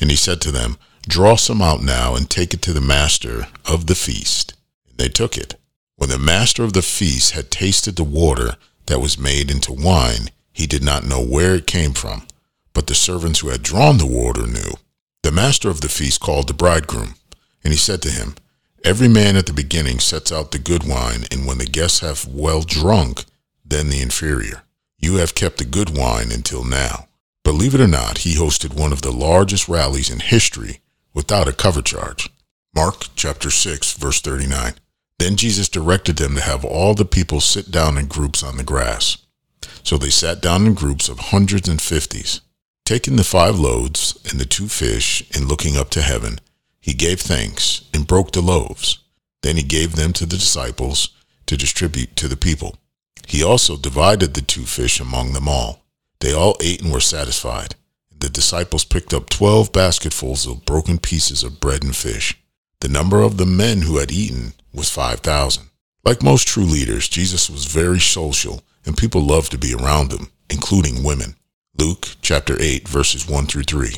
[0.00, 0.78] And he said to them,
[1.08, 4.54] Draw some out now and take it to the master of the feast.
[4.88, 5.56] And they took it.
[6.02, 10.30] When the master of the feast had tasted the water that was made into wine,
[10.52, 12.26] he did not know where it came from,
[12.72, 14.72] but the servants who had drawn the water knew.
[15.22, 17.14] The master of the feast called the bridegroom,
[17.62, 18.34] and he said to him,
[18.82, 22.26] Every man at the beginning sets out the good wine, and when the guests have
[22.26, 23.24] well drunk,
[23.64, 24.64] then the inferior.
[24.98, 27.06] You have kept the good wine until now.
[27.44, 30.80] Believe it or not, he hosted one of the largest rallies in history
[31.14, 32.28] without a cover charge.
[32.74, 34.74] Mark chapter 6 verse 39.
[35.22, 38.64] Then Jesus directed them to have all the people sit down in groups on the
[38.64, 39.18] grass.
[39.84, 42.40] So they sat down in groups of hundreds and fifties.
[42.84, 46.40] Taking the five loaves and the two fish and looking up to heaven,
[46.80, 48.98] he gave thanks and broke the loaves.
[49.42, 51.10] Then he gave them to the disciples
[51.46, 52.74] to distribute to the people.
[53.28, 55.84] He also divided the two fish among them all.
[56.18, 57.76] They all ate and were satisfied.
[58.10, 62.42] The disciples picked up twelve basketfuls of broken pieces of bread and fish.
[62.80, 65.70] The number of the men who had eaten was five thousand.
[66.04, 70.30] Like most true leaders, Jesus was very social and people loved to be around him,
[70.50, 71.36] including women.
[71.78, 73.94] Luke chapter 8 verses 1 through 3.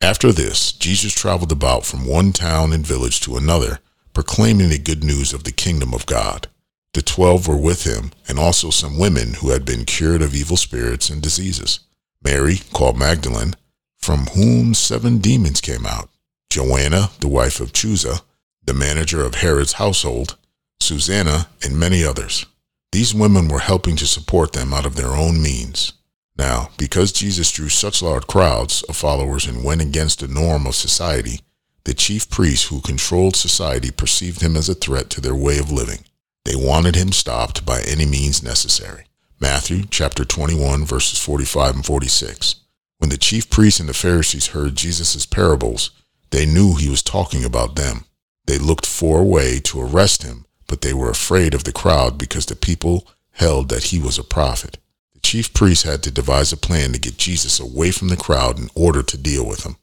[0.00, 3.80] After this, Jesus traveled about from one town and village to another,
[4.14, 6.46] proclaiming the good news of the kingdom of God.
[6.94, 10.56] The twelve were with him, and also some women who had been cured of evil
[10.56, 11.80] spirits and diseases.
[12.22, 13.54] Mary, called Magdalene,
[13.98, 16.08] from whom seven demons came out.
[16.48, 18.22] Joanna, the wife of Chuza,
[18.68, 20.36] the manager of Herod's household,
[20.78, 22.44] Susanna, and many others.
[22.92, 25.94] These women were helping to support them out of their own means.
[26.36, 30.74] Now, because Jesus drew such large crowds of followers and went against the norm of
[30.74, 31.40] society,
[31.84, 35.72] the chief priests who controlled society perceived him as a threat to their way of
[35.72, 36.04] living.
[36.44, 39.04] They wanted him stopped by any means necessary.
[39.40, 42.56] Matthew chapter 21 verses 45 and 46.
[42.98, 45.90] When the chief priests and the Pharisees heard Jesus' parables,
[46.32, 48.04] they knew he was talking about them.
[48.48, 52.16] They looked for a way to arrest him, but they were afraid of the crowd
[52.16, 54.78] because the people held that he was a prophet.
[55.12, 58.58] The chief priests had to devise a plan to get Jesus away from the crowd
[58.58, 59.76] in order to deal with him.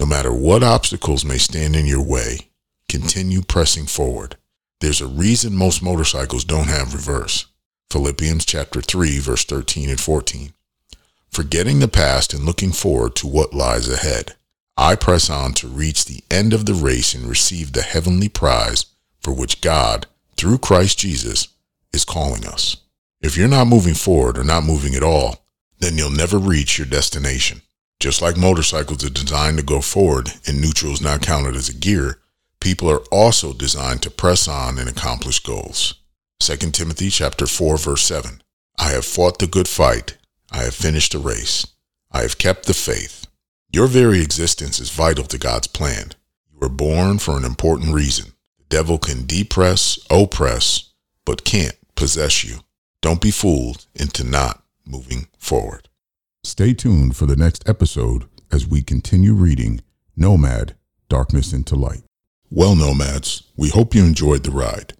[0.00, 2.48] No matter what obstacles may stand in your way,
[2.88, 4.38] continue pressing forward.
[4.80, 7.44] There's a reason most motorcycles don't have reverse.
[7.90, 10.54] Philippians chapter 3 verse 13 and 14.
[11.30, 14.34] Forgetting the past and looking forward to what lies ahead.
[14.76, 18.86] I press on to reach the end of the race and receive the heavenly prize
[19.20, 20.06] for which God,
[20.36, 21.48] through Christ Jesus,
[21.92, 22.76] is calling us.
[23.22, 25.46] If you're not moving forward or not moving at all,
[25.78, 27.62] then you'll never reach your destination.
[27.98, 31.74] Just like motorcycles are designed to go forward and neutral is not counted as a
[31.74, 32.20] gear,
[32.60, 35.94] people are also designed to press on and accomplish goals.
[36.40, 38.42] 2 Timothy chapter 4 verse 7.
[38.78, 40.18] I have fought the good fight.
[40.50, 41.66] I have finished the race.
[42.12, 43.25] I have kept the faith.
[43.76, 46.12] Your very existence is vital to God's plan.
[46.50, 48.32] You were born for an important reason.
[48.56, 50.94] The devil can depress, oppress,
[51.26, 52.60] but can't possess you.
[53.02, 55.90] Don't be fooled into not moving forward.
[56.42, 59.82] Stay tuned for the next episode as we continue reading
[60.16, 60.74] Nomad
[61.10, 62.04] Darkness into Light.
[62.50, 64.94] Well, Nomads, we hope you enjoyed the ride.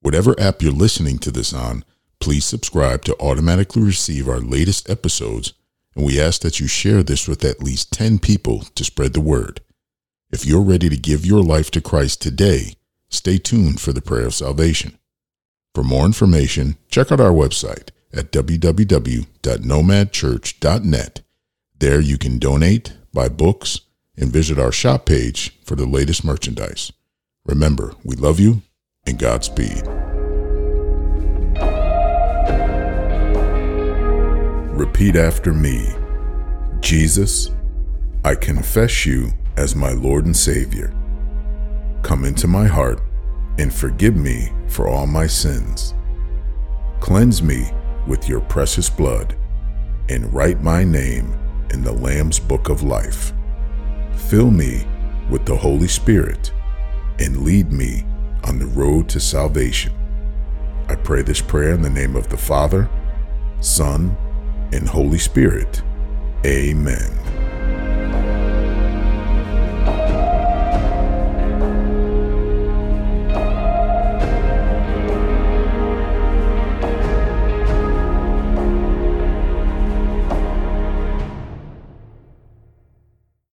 [0.00, 1.84] Whatever app you're listening to this on,
[2.20, 5.54] please subscribe to automatically receive our latest episodes,
[5.94, 9.20] and we ask that you share this with at least 10 people to spread the
[9.20, 9.60] word.
[10.30, 12.76] If you're ready to give your life to Christ today,
[13.08, 14.98] stay tuned for the prayer of salvation.
[15.74, 21.20] For more information, check out our website at www.nomadchurch.net.
[21.78, 23.80] There you can donate, buy books,
[24.16, 26.92] and visit our shop page for the latest merchandise.
[27.44, 28.62] Remember, we love you
[29.06, 30.01] and Godspeed.
[35.02, 35.92] Repeat after me
[36.78, 37.50] Jesus,
[38.24, 40.94] I confess you as my Lord and Savior.
[42.04, 43.00] Come into my heart
[43.58, 45.94] and forgive me for all my sins.
[47.00, 47.68] Cleanse me
[48.06, 49.36] with your precious blood
[50.08, 51.36] and write my name
[51.70, 53.32] in the Lamb's book of life.
[54.28, 54.86] Fill me
[55.28, 56.52] with the Holy Spirit
[57.18, 58.06] and lead me
[58.44, 59.92] on the road to salvation.
[60.88, 62.88] I pray this prayer in the name of the Father,
[63.58, 64.16] Son,
[64.72, 65.82] and Holy Spirit.
[66.44, 67.21] Amen.